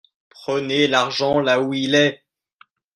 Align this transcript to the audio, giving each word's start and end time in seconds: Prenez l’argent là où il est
Prenez 0.31 0.87
l’argent 0.87 1.39
là 1.41 1.61
où 1.61 1.75
il 1.75 1.93
est 1.93 2.23